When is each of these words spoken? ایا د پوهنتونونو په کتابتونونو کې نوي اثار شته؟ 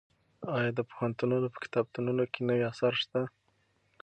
ایا 0.55 0.71
د 0.77 0.81
پوهنتونونو 0.89 1.47
په 1.53 1.59
کتابتونونو 1.65 2.23
کې 2.31 2.39
نوي 2.49 2.63
اثار 2.71 2.93
شته؟ 3.01 3.21